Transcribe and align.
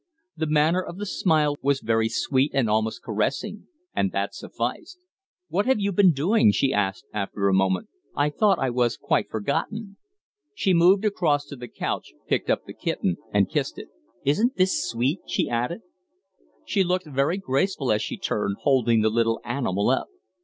The 0.35 0.47
manner 0.47 0.81
of 0.81 0.97
the 0.97 1.05
smile 1.05 1.57
was 1.61 1.79
very 1.79 2.09
sweet 2.09 2.49
and 2.55 2.67
almost 2.67 3.03
caressing 3.03 3.67
and 3.95 4.11
that 4.11 4.33
sufficed. 4.33 4.97
"What 5.47 5.67
have 5.67 5.79
you 5.79 5.91
been 5.91 6.11
doing?" 6.11 6.51
she 6.51 6.73
asked, 6.73 7.05
after 7.13 7.47
a 7.47 7.53
moment. 7.53 7.87
"I 8.15 8.31
thought 8.31 8.57
I 8.57 8.71
was 8.71 8.97
quite 8.97 9.29
forgotten." 9.29 9.97
She 10.55 10.73
moved 10.73 11.05
across 11.05 11.45
to 11.49 11.55
the 11.55 11.67
couch, 11.67 12.13
picked 12.27 12.49
up 12.49 12.65
the 12.65 12.73
kitten, 12.73 13.17
and 13.31 13.47
kissed 13.47 13.77
it. 13.77 13.89
"Isn't 14.25 14.55
this 14.55 14.89
sweet?" 14.89 15.19
she 15.27 15.47
added. 15.47 15.81
She 16.65 16.83
looked 16.83 17.05
very 17.05 17.37
graceful 17.37 17.91
as 17.91 18.01
she 18.01 18.17
turned, 18.17 18.57
holding 18.61 19.01
the 19.01 19.11
little 19.11 19.39
animal 19.45 19.91
up. 19.91 20.07